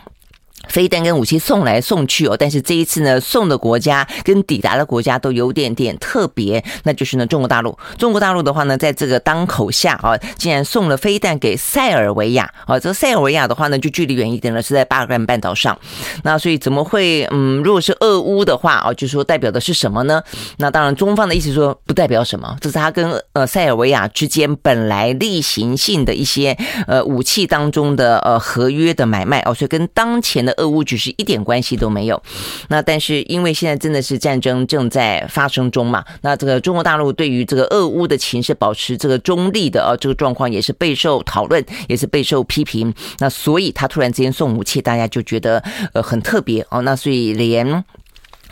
[0.68, 7.76] 飞弹跟武器送来送去哦，但是这一次呢，送的国家跟抵达的国家都有点点特别，那就是呢，中国大陆。
[7.98, 12.78] 中国大陆的话呢，在这个当口下啊，竟然送了飞弹给塞尔维亚啊。
[12.78, 15.76] 这塞尔维亚的话呢，就距离远一点了，是在巴尔干半岛上。
[16.22, 20.22] 那所以怎么会嗯，如果是俄乌的话啊，就说代表的是什么呢？
[20.58, 30.51] 那当然，中方的意思说不代表什么，这是他跟呃塞尔维亚之间本来例行性的一些呃武器当中的呃合约的买卖哦，所以跟当前的。
[30.56, 32.22] 俄乌局势一点关系都没有，
[32.68, 42.92] 那但是因为现在真的是战争正在发生中嘛，那这个中国大陆对于这个俄乌的情势保持这个中立的啊，这个状况也是备受讨论，也是备受批评。
[43.18, 45.62] 那所以他突然之间送武器，大家就觉得
[45.92, 46.82] 呃很特别哦。
[46.82, 47.84] 那所以连。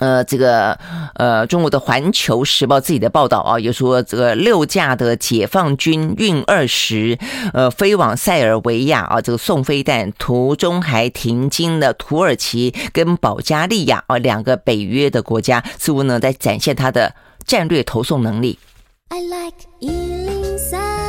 [0.01, 0.77] 呃，这个
[1.15, 7.17] 呃，中国的《环球时报》自己的报道啊，有说这个六架的解放军运二十，
[7.53, 17.15] 呃，飞往塞尔维亚啊，这个送飞弹途中还停经了土耳其跟保加利亚啊两个北约的国家，似乎呢在展现它的
[17.47, 18.59] 战略投送能力。
[19.09, 21.00] I like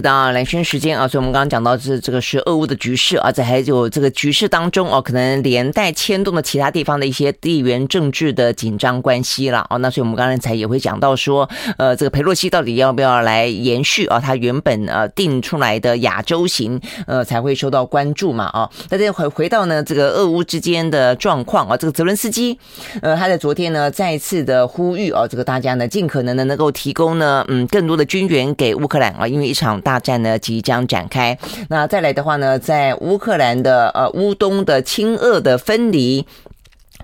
[0.00, 9.76] 回到蓝轩时间啊，所以我们刚刚讲到这这个是俄乌的局势啊，在还有这个局势当中哦，可能连带牵动了其他地方的一些地缘政治的紧张关系了哦。
[9.76, 14.18] 那所以我们刚才也会讲到说，呃，这个佩洛西到底要不要来延续啊？
[14.18, 18.70] 他原本呃定出来的亚洲行呃才会受到关注嘛啊。
[18.88, 22.58] 那再回回到呢这个俄乌之间的状况啊，这个泽伦斯基
[23.02, 29.78] 呃他在昨天呢再次的呼吁啊，这个大家呢尽可能的能够提供呢嗯更多的军援给乌克兰啊，因为一场。
[29.89, 31.36] 大大战呢即将展开，
[31.68, 36.24] 那再来的话呢，在乌克兰的呃乌东的亲俄的分离。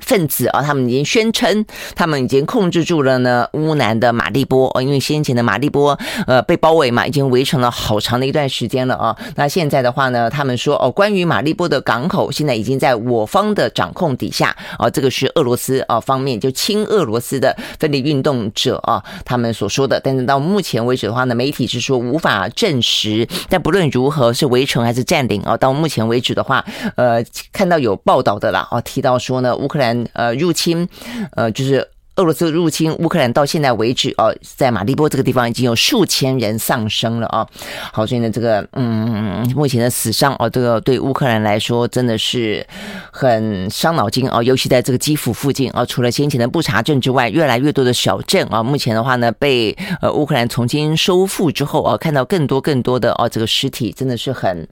[0.00, 9.16] 分子啊，他们已经宣称，他们已经控制住了呢乌南的马利波哦，因为先前的马利波呃被包围嘛，已经围城了好长的一段时间了啊。
[9.36, 19.98] 那现在的话呢，他们说哦，关于马利波的港口现在已经在我方的掌控底下啊，这个是俄罗斯啊方面就亲俄罗斯的分离运动者啊他们所说的。
[20.04, 23.26] 但是到目前为止的话呢，媒体是说无法证实。
[23.48, 26.64] 但不论如何是围城还是占领啊，到目前为止的话，
[26.96, 29.85] 呃，看到有报道的啦啊，提到说呢乌克兰。
[30.12, 30.88] 呃，入侵，
[31.32, 37.46] 呃，就是俄罗斯入侵乌克兰到现在为止哦，在马利波这个地方已经有数千人丧生了啊。
[37.92, 42.66] 好，所以呢，这个嗯，目前的死伤哦，这个对乌克兰来说真的是
[43.10, 54.66] 很伤脑筋啊，尤其在这个基辅附近啊，除了先前的布查镇之外，越来越多的小镇啊，目前的话呢，被呃乌克兰重新收复之后啊，看到更多更多的哦，这个尸体真的是很。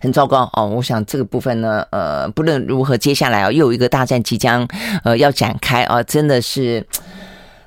[0.00, 0.48] 很糟糕。
[0.54, 4.66] 哦，我想这个部分呢，呃，不论如何，接下来啊，又有一个大战即将
[5.04, 6.86] 呃要展开啊，真的是，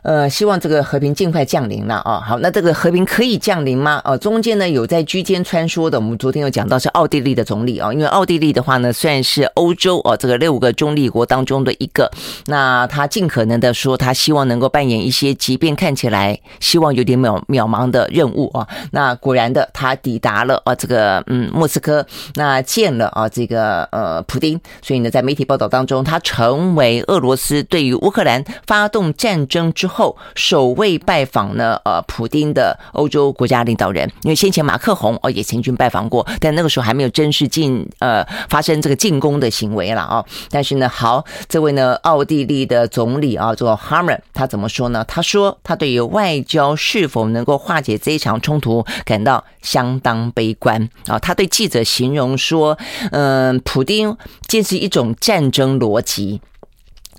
[0.06, 2.22] 呃，希望这个和平尽快降临了啊。
[2.24, 4.00] 好，那这个和平可以降临吗？
[4.06, 6.00] 哦，中间呢有在居间穿梭的。
[6.00, 12.12] 我们昨天有讲到是奥地利的总理啊，因为奥地利的话呢，算是欧洲哦这个六个中立国当中的一个。
[12.46, 18.68] 那他尽可能的说，他希望能够扮演一些，即便看起来希望有点渺渺茫的任务啊。
[18.92, 24.62] 那果然的，他抵达了啊这个嗯莫斯科，那见了啊这个呃普丁。
[24.84, 29.95] 所以呢，在媒体报道当中，他成为俄罗斯对于乌克兰发动战争之后。
[29.96, 40.24] 后首位拜访呢，呃，普丁的欧洲国家领导人，因为先前马克宏哦也曾经拜访过，但那个时候还没有正式进呃发生这个进攻的行为了啊。
[40.50, 45.06] 但是呢，好，这位呢奥地利的总理啊，做 Hammer，他怎么说呢？
[45.08, 51.18] 他说他对于外交是否能够化解这一场冲突感到相当悲观啊。
[51.18, 52.78] 他对记者形容说，
[53.12, 56.42] 嗯、普丁坚持一种战争逻辑。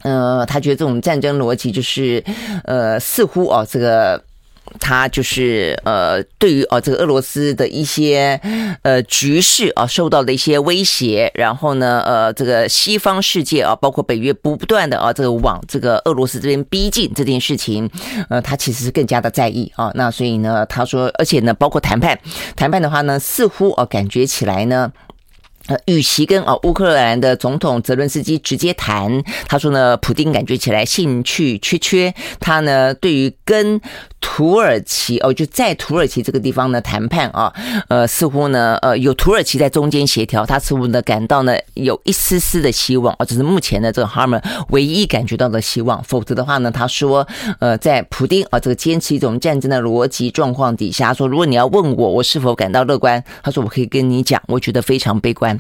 [0.06, 2.22] 呃，他觉得这种战争逻辑就是，
[2.64, 4.22] 呃，似乎哦，这个
[4.78, 8.40] 他就是呃，对于哦这个俄罗斯的一些
[8.82, 17.90] 呃局势啊，受到的一些威胁，然后呢，呃，这个西方世界啊，包括北约不断的啊，这个往这个俄罗斯这边逼近这件事情，
[18.28, 19.90] 呃，他其实是更加的在意啊。
[19.94, 22.18] 那所以呢，他说，而且呢，包括谈判，
[22.54, 24.92] 谈判的话呢，似乎啊，感觉起来呢。
[25.66, 32.14] 呃，与其跟啊乌克兰的总统泽伦斯基直接谈，他说呢，普丁感觉起来兴趣缺缺。
[32.38, 33.80] 他呢，对于跟
[34.20, 37.52] 土耳其哦，就在土耳其这个地方呢谈判啊，
[37.88, 46.02] 呃，似乎呢，呃，有土耳其在中间协调，他似乎呢感到呢有一丝丝的希望啊，这是目前的这个哈默唯一感觉到的希望。
[46.04, 47.26] 否则的话呢，他说，
[47.58, 55.55] 呃，在普丁啊这个坚持一种战争的逻辑状况底下，说如果你要问我我是否感到乐观，他说我可以跟你讲，我觉得非常悲观。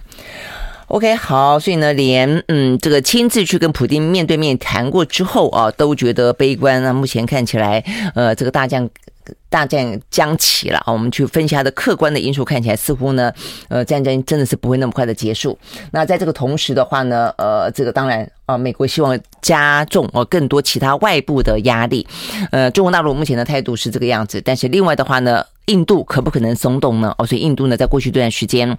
[0.88, 6.80] OK，好，所以呢，连嗯，这个亲自去跟普丁面对面谈过之后啊，都觉得悲观。
[6.80, 7.82] 那目前看起来，
[8.14, 8.88] 呃，这个大将
[9.50, 10.92] 大战将起了啊。
[10.92, 13.32] 我们去分析它的客观的因素，看起来似乎呢，
[13.66, 15.58] 呃，战争真的是不会那么快的结束。
[15.90, 22.06] 那在这个同时的话呢，呃，这个当然啊，美国希望加重哦更多其他外部的压力。
[22.52, 27.12] 呃，中国大陆目前的态度是这个样子，但是另外的话呢，印度可不可能松动呢？
[27.18, 28.78] 哦，所以印度呢，在过去这段时间。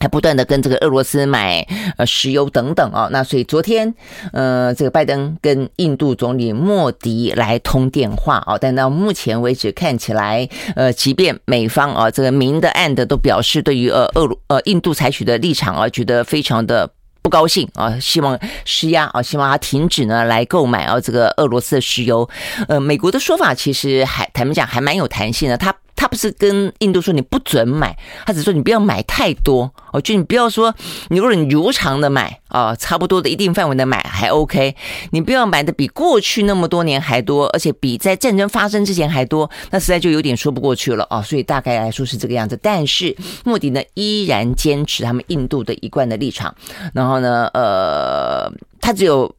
[0.00, 3.94] 还不断的跟这个俄罗斯买呃石油等等啊，那所以昨天
[4.32, 16.90] 呃这个拜登跟印度总理莫迪来通电话啊，但到目前为止看起来呃即便美方啊这个明的暗的都表示对于呃俄呃印度采取的立场啊觉得非常的
[17.22, 22.28] 不高兴啊，希望施压啊，希望他停止呢来购买啊这个俄罗斯的石油，
[22.68, 25.74] 呃美国的说法其实还坦白讲还蛮有弹性的，他。
[25.96, 30.74] 他不是跟印度说你不准买，他只说你不要买太多哦，就你不要说，
[31.08, 34.74] 你如果你如常的买啊，差不多的一定范围的买还 OK，
[35.10, 41.22] 你不要买的比过去那么多年还多，而且比在战争发生之前还多，那实在就有点说不过去了啊。
[41.22, 46.54] 所以大概来说是这个样子，但是莫迪呢依然坚持他们印度的一贯的立场，
[46.92, 49.34] 然后呢，呃，他只有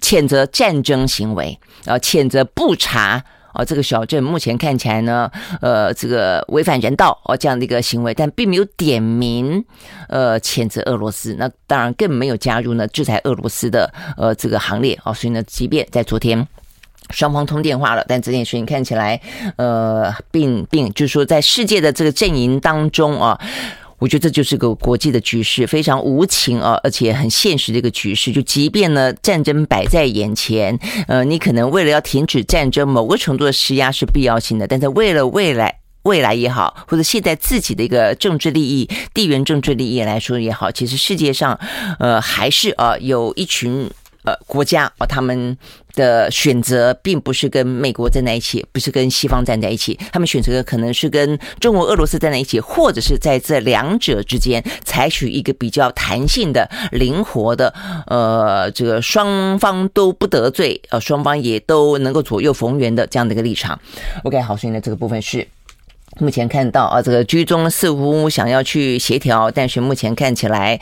[0.00, 3.24] 谴责战争行为啊，谴责不查。
[3.54, 9.64] 哦，这个小镇目前看起来呢，呃，这个违反人道哦这样的一个行为，但并没有点名
[10.08, 15.14] 呃谴责俄罗斯，那当然更没有加入呢制裁俄罗斯的呃这个行列哦。
[15.14, 16.46] 所以呢，即便在昨天
[17.10, 19.20] 双方通电话了，但这件事情看起来
[19.56, 23.40] 呃并并就是说在世界的这个阵营当中啊。
[23.98, 28.32] 我觉得这就是个国际的局势，非常无情啊，而且很现实的一个局势。
[28.32, 30.78] 就即便呢战争摆在眼前，
[31.08, 34.66] 呃，你可能为了要停止战争，某个程度的施压是必要性的。
[34.66, 41.58] 但是为了未来，未来也好，或者现在自己的一个政治利益、地缘政治利益来说也好，其实世界上，
[41.98, 43.90] 呃，还是啊有一群。
[44.24, 45.56] 呃，国家啊，他们
[45.94, 57.72] 的选择并不是跟美国站在一起，不是跟西方站在一起，他们选择的可能是跟中国、俄罗斯站在一起，或者是在这两者之间采取一个比较弹性的、灵活的，
[58.06, 63.78] 呃，这个双方都不得罪，呃，双方也都能够左右逢源的这样的一个立场。
[64.24, 65.46] OK，好，所以呢，这个部分是。
[66.20, 70.78] 目前看到啊，这个居中似乎想要去协调，但是目前看起来，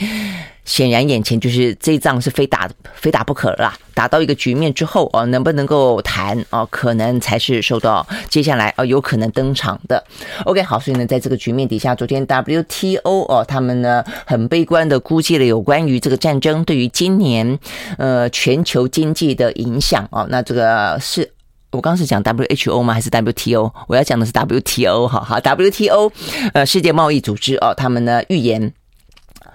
[0.65, 3.73] 显然眼前就是这一仗是非打非打不可了。
[3.95, 10.03] 打到一个局面之后啊，能不能够谈啊，可能才是受到接下来啊有可能登场的。
[10.45, 17.59] OK，好，所以呢，在这个局面底下，昨天 WTO 哦，他们呢很悲观的估计了有关于这个战争对于今年
[17.99, 21.33] 呃全球经济的影响啊，那这个是。
[21.71, 22.93] 我刚刚是讲 WHO 吗？
[22.93, 23.73] 还是 WTO？
[23.89, 26.13] 我要讲的是 WTO，哈哈，WTO，
[26.53, 28.75] 呃，世界贸易组织哦，他们呢预言，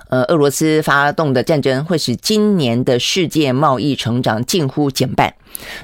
[0.09, 5.33] 呃，俄罗斯发动的战争会使今年的世界贸易成长近乎减半，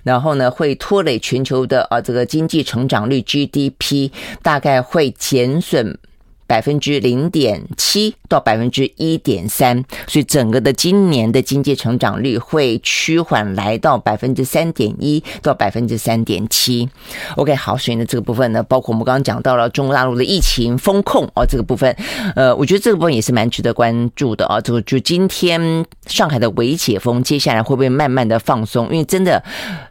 [0.03, 5.97] 然后呢，会拖累全球的呃这个经济成长率 GDP 大概会减损。
[6.45, 16.89] 百分之零点七到百分之一点三，所以整个的今年的经济成长率会趋缓，来到百分之三点一到百分之三点七。
[17.35, 21.95] OK，好，所以呢，这个部分呢，包括我们刚刚讲到了中国大陆的疫情封控哦，这个部分，
[22.35, 24.59] 呃，我觉得这个部分也是蛮值得关注的啊。
[24.61, 28.85] 就就今天上海的微解封，接下来会不会慢慢的放松？
[28.91, 29.43] 因为真的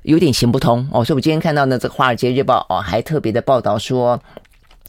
[0.03, 1.05] 有点行不通哦。
[1.05, 4.21] 所以我今天看到呢，这个《华尔街日报》哦，还特别的报道说。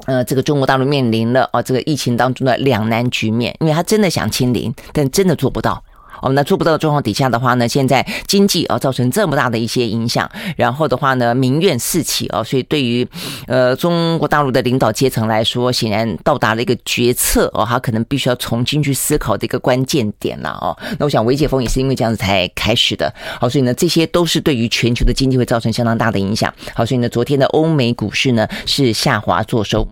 [0.05, 5.83] 呃，这个中国大陆面临了啊，这个疫情当中的两难局面，因为他真的想清零，但真的做不到。
[6.23, 13.05] 哦，那做不到的状况底下的话呢，现在经济啊造成这么大的一些影响，然后的话呢，民怨四起啊，所以对于
[13.47, 20.77] 呃中国大陆的领导阶层来说，显然到达了一个决策哦，他可能必须要重新去思考的一个关键点了哦。
[20.97, 23.13] 那我想，维解封也是因为这样子才开始的。
[23.39, 26.53] 好，所以呢，这些都是对于全球的经济会造成相当大的影响。
[26.73, 29.87] 好，所以呢，昨天的欧美股市呢是下滑作收。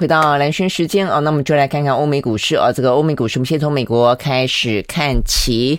[0.00, 2.72] 回到蓝轩时间啊，那我们就来看看欧美股市啊。
[2.72, 5.78] 这个欧美股市，我们先从美国开始看起。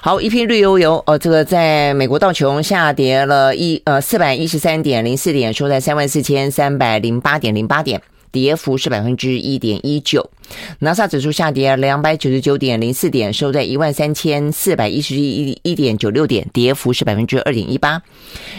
[0.00, 1.16] 好，一片绿油油哦。
[1.16, 8.02] 这个在美国道琼下跌了一呃四百一十三点零四点，收在三万四千三百零八点零八点，
[8.32, 10.28] 跌幅是百分之一点一九。
[10.80, 18.02] 纳斯达克指数下跌两百九十九点零四点，收在一万三千四百一十一一点九六点，跌幅是百分之二点一八。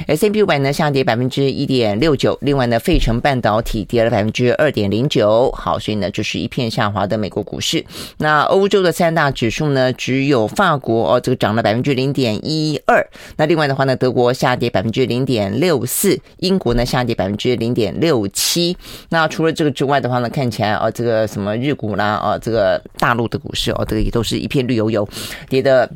[0.08, 5.52] S&P 五百呢下跌百分之一点六九，另外呢，费城半导体跌了百分之二点零九。
[5.52, 7.84] 好，所以呢，就是一片下滑的美国股市。
[8.18, 13.06] 那欧洲的三大指数呢，只有法国哦，这个涨了百分之零点一二。
[13.38, 18.76] 那另外的话呢，德国下跌百分之零点六四，英国呢下跌百分之零点六七。
[19.10, 25.08] 那除了这个之外的话呢，看起来哦，这个什么日股啦，啊，这个大陆的股市哦，这个也都是一片绿油油，
[25.50, 25.90] 跌的。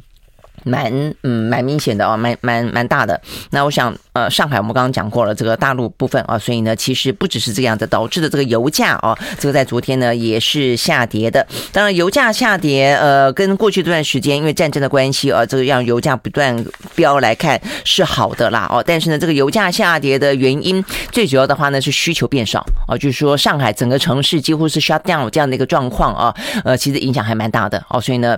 [0.66, 0.92] 蛮
[1.24, 3.20] 嗯蛮明显的啊，蛮蛮蛮大的。
[3.52, 11.46] 那我想呃，上海我们刚刚讲过了这个大陆部分啊，所以呢，其实不只是这样的，导致的这个油价啊，这个在昨天呢也是下跌的。
[11.72, 18.84] 当然，油价下跌呃，跟过去这段时间因为战争的关系啊，这个让油价不断飙来看是好的啦哦。
[18.86, 28.38] 但是呢，这个油价下跌的原因最主要的话呢是需求变少啊，就是说上海整个城市几乎是 shut down 这样的一个状况啊，呃，其实影响还蛮大的哦，所以呢。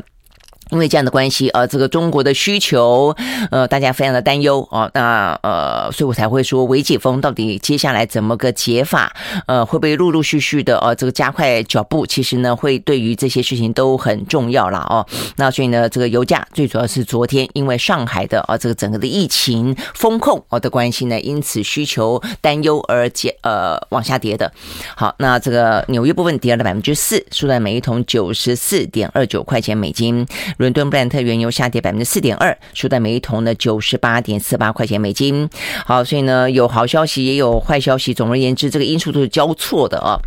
[0.69, 3.15] 因为这样的关系，呃，这个中国的需求，
[3.51, 4.89] 呃，大家非常的担忧哦。
[4.93, 9.15] 那呃，所以我才会说，微解封到底接下来怎么个解法？
[9.45, 12.05] 呃，会不会陆陆续续的呃，这个加快脚步？
[12.05, 15.05] 其实呢，会对于这些事情都很重要了哦。
[15.37, 24.51] 那所以呢，这个油价最主要是昨天因为上海的啊这个整个的疫情封控哦的关系呢，因此需求担忧而减呃往下跌的。
[24.95, 30.27] 好，那这个纽约部分跌了百分之四，收在每一桶九十四点二九块钱美金。
[30.57, 35.47] 伦敦布兰特原油下跌百分之四点二，收在每一桶呢九十八点四八块钱美金。
[35.85, 38.13] 好，所以呢，有好消息，也有坏消息。
[38.13, 40.17] 总而言之，这个因素都是交错的啊。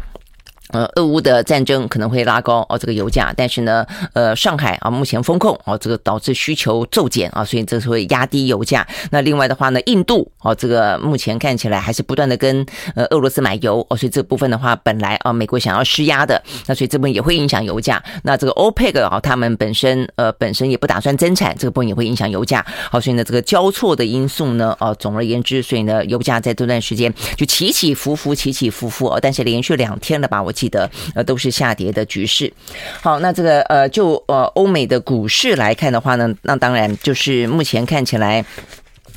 [0.73, 8.87] 呃，俄乌的战争可能会拉高哦这个油价，但是呢，呃，上海啊目前封控哦，这个导致需求骤减啊，所以这是会压低油价。
[9.11, 12.65] 那另外的话呢，印度哦，这个目前看起来还是不断的跟
[12.95, 18.01] 呃俄罗斯买油哦，所以这部分的话，本来啊美国想要施压的，那所以这部分也会影响油价。
[18.23, 22.65] 那这个 OPEC 啊，他们本身呃本身也不打算增产，这个部分也会影响油价。
[22.91, 30.53] 好，所以呢，这个交错的因素呢，哦，总而言之，所以呢，油价在这段时间就起起伏伏，起起伏伏哦，但是连续两天了吧，我。
[30.61, 32.53] 记得呃都是下跌的局势，
[33.01, 38.45] 好，那这个呃就呃欧美的股市来看的话呢，那当然就是目前看起来。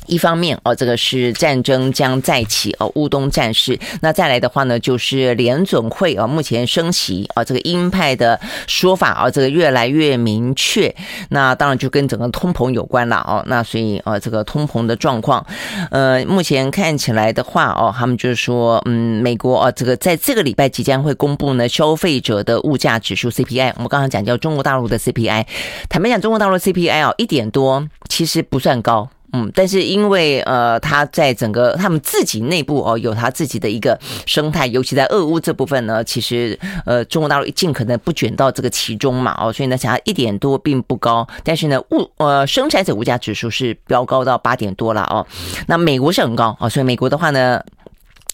[0.06, 3.78] 一方面哦，这个是战争将再起哦，乌东战事。
[4.00, 10.94] 那再来的话呢，就是联准会啊，目前升息啊，这个鹰派的说法啊，这个越来越明确。
[11.30, 13.42] 那当然就跟整个通膨有关了哦。
[13.46, 15.44] 那所以啊，这个通膨的状况，
[15.90, 23.72] 呃，目前看起来的话哦，他们就是说，嗯，美国啊，这个在这个礼拜即将会公布呢，消费者的物价指数 CPI。
[23.76, 25.46] 我们刚刚讲叫中国大陆的 CPI，
[25.88, 29.08] 坦白讲，中国大陆 CPI 啊，一点多，其实不算高。
[29.34, 36.56] 嗯，但是因为呃，他在整个他们自己内部哦，有他自己的一个生态，尤其在俄乌这部分呢，其实
[36.86, 45.26] 呃，中国大陆尽可能不卷到这个其中嘛，哦，所以呢，想要一点多并不高，但是呢，物呃生产者物价指数是飙高到八点多了哦，
[45.66, 47.60] 那美国是很高哦，所以美国的话呢。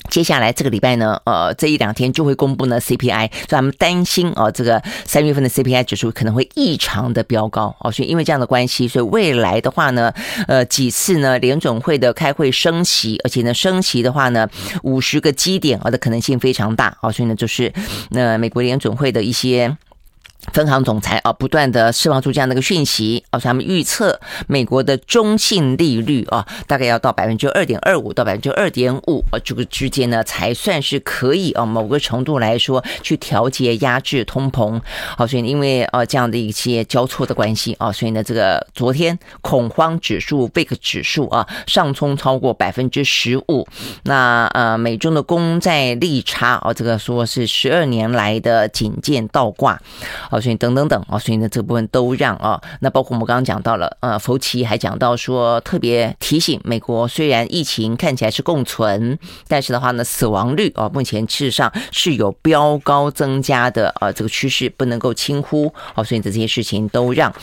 [0.08, 10.12] 接下来这个礼拜呢，呃，这一两天就会公布呢 CPI，所以他们担心啊，这个三月份的 CPI 指数可能会异常的飙高哦，所以因为这样的关系，所以未来的话呢，
[10.48, 14.48] 呃，几次呢联总会的开会升息，而且呢升息的话呢，
[14.82, 17.72] 五十个基点啊的可能性非常大哦，所以呢就是
[18.10, 19.76] 那美国联总会的一些。
[20.52, 34.80] 分行总裁啊，不断的释放出这样的一个讯息啊，他们预测美国的中性利率啊，大概要到百分之二点二五到百分之二点五啊，这个之间呢，才算是可以啊，某个程度来说去调节压制通膨。
[35.16, 43.66] 好，所以因为啊这样的一些交错的关系啊，所以呢，这个昨天恐慌指数 VIX 指数啊上冲超过百分之十五，
[44.04, 49.80] 那呃美中的公债利差啊，这个说是十二年来的仅见倒挂。
[50.30, 59.18] 好，所以等等等啊，所以呢，这部分都让啊，那包括我们刚刚讲到了，呃，福奇还讲到说，特别提醒美国，虽然疫情看起来是共存，
[59.48, 65.74] 但是的话呢，死亡率啊，目前事实上是有飙高增加的啊，这个趋势不能够轻忽。
[65.94, 67.34] 好，所以这些事情都让。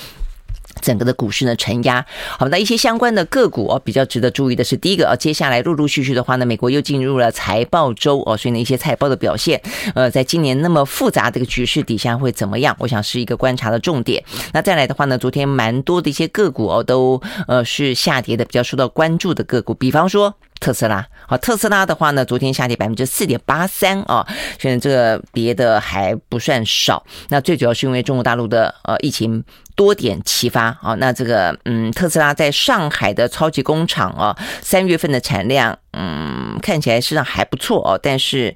[0.77, 2.05] 整个的股市呢承压，
[2.37, 9.61] 好，那一些相关的个股哦，比较值得注意的是，第一个啊，接下来陆陆续续的话呢，美国又进入了财报周哦，所以呢一些财报的表现，
[9.95, 12.75] 呃，在今年那么复杂的一个局势底下会怎么样？
[12.79, 14.23] 我想是一个观察的重点。
[14.53, 20.35] 那再来的话呢，昨天蛮多的一些个股哦，都呃是下跌的，比较受到关注的个股，比方说。
[20.59, 24.25] 特斯拉，好，特斯拉的话呢，昨天下跌百分之四点八三啊，
[24.57, 27.05] 现在这个跌的还不算少。
[27.29, 29.43] 那最主要是因为中国大陆的呃疫情
[29.77, 38.55] 多点齐发啊，那这个嗯，特斯拉在上海的超级工厂哦，三月份的产量嗯看起来实际上还不错哦，但是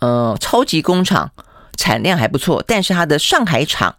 [0.00, 1.30] 呃超级工厂
[1.76, 3.96] 产量还不错，但是它的上海厂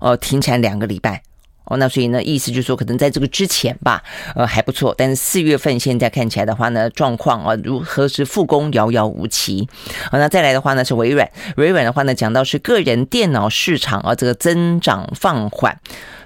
[0.00, 1.24] 哦停产两个礼拜。
[1.66, 4.02] 哦，那所以呢，意思就是说，可能在这个之前吧，
[4.34, 4.94] 呃，还不错。
[4.96, 9.66] 但是四月份现在看起来的话呢，状况啊，如何时复工遥遥无期。
[10.10, 11.28] 好，那再来的话呢，是微软。
[11.56, 15.78] 微软的话呢，讲到是个人电脑市场啊，这个增长放缓。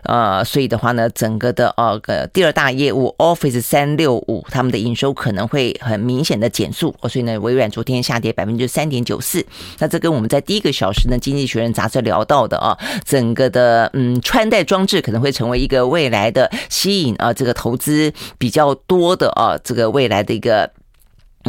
[0.04, 6.94] 呃，所以的话呢，整个的呃个第二大业务 Office 三六五，他们的营收可能会很明显的减速。
[7.08, 9.44] 所以呢，微软昨天下跌百分之三点九四。
[9.78, 20.70] 那这跟我们在第一个小时呢，《经济学人》杂志聊到的啊，整个的嗯穿戴装置可能会成为一个未来的吸引啊，这个投资比较多的啊，这个未来的一个。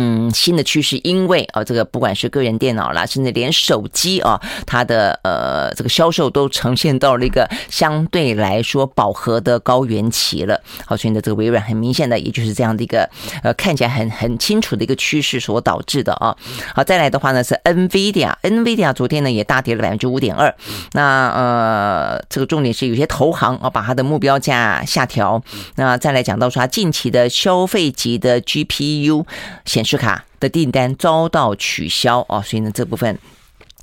[0.02, 10.62] 嗯，新的趋势，因为啊，这个不管是个人电脑啦，甚至连手机啊，它的呃这个销售都呈现到了一个相对来说饱和的高原期了。
[10.86, 13.10] 好，所以呢，这个微软很明显的，也就是这样的一个
[13.44, 16.34] 呃看起来很很清楚的一个趋势所导致的啊。
[16.74, 20.56] 好，再来的话呢是 NVIDIA，NVIDIA 昨天呢也大跌了百分之五点二。
[20.94, 25.44] 那呃，这个重点是有些投行啊把它的目标价下调。
[25.76, 29.26] 那再来讲到说它近期的消费级的 GPU
[29.66, 29.89] 显示。
[29.90, 33.18] 是卡的订单遭到取消啊，所以呢，这部分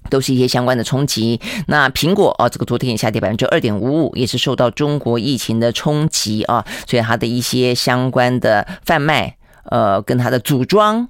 [0.09, 1.41] 都是一些相关的冲击。
[1.67, 11.09] 那苹果啊，这个昨天也下跌百分之二点五五，也是受到中国疫情的冲击啊，所以它的一些相关的贩卖，呃，跟它的组装，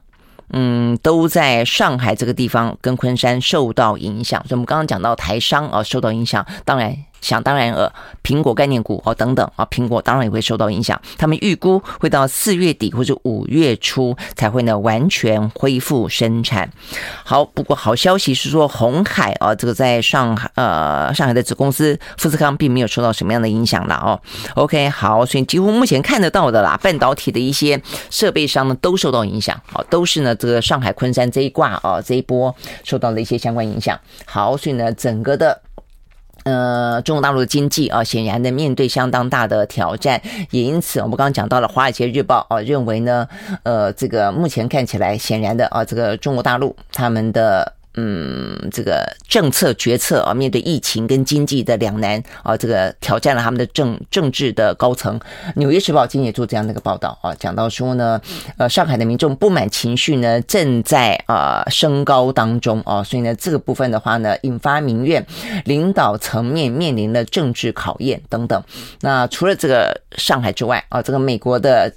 [0.50, 4.40] 嗯，都在上海这个地方跟昆山受到影响。
[4.48, 6.96] 所以我们刚刚讲到台商啊受到影响，当然。
[7.20, 7.92] 想当然呃，
[8.22, 11.00] 苹果概念股哦等等啊，苹果当然也会受到影响。
[11.18, 16.70] 他们预估会到四月底或者五月初才会呢完全恢复生产。
[17.24, 24.20] 好，不过好消息是说，红海啊，这个在上海呃上海的子公司富士康并没有受到什么样的影响了哦。
[24.54, 32.54] OK，好，所以几乎目前看得到的啦，半导体的一些设备商呢都受到影响，好，都是呢这个上海昆山这一挂啊这一波
[32.84, 33.98] 受到了一些相关影响。
[34.24, 35.60] 好，所以呢整个的。
[36.46, 43.28] 呃，中国大陆的经济啊，显然的面对相当大的挑战，也因此我们刚刚讲到了《华尔街日报》啊，认为呢，
[43.64, 47.75] 呃，这个目前看起来显然的啊，这个中国大陆他们的。
[47.96, 55.18] 嗯，这个政策决策啊，面对疫情跟经济的两难啊，这个挑战了他们的政政治的高层。
[55.56, 58.20] 纽约时报今天也做这样的一个报道啊，讲到说呢，
[58.58, 65.26] 呃，上海的民众不满情绪呢正在啊升高当中啊，所以呢，这个部分的话呢，引发民怨，
[65.64, 68.62] 领导层面面临了政治考验等等。
[69.00, 71.92] 那除了这个上海之外啊，这个美国的。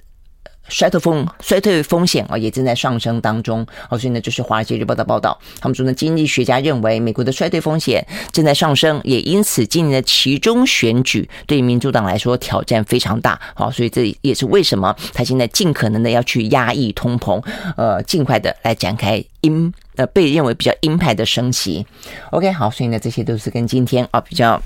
[0.70, 3.66] 衰退风衰退风险啊，也正在上升当中。
[3.90, 13.40] 哦，所以呢，就是《华尔街日报》的报道，他们说呢，经济学家认为美国的衰退风险正在上升，也因此今年的期中选举对民主党来说挑战非常大。
[13.56, 17.44] 好，所以这也是为什么他现在尽可能的要去压抑通膨，
[17.76, 21.86] 呃，尽快的来展开鹰呃被认为比较鹰派的升息。
[22.32, 24.62] OK，好，所以呢，这些都是跟今天啊比较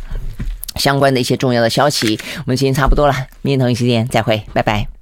[0.75, 2.19] 相关的一些重要的消息。
[2.39, 4.92] 我们今天差不多了，明天同一时间再会，拜拜。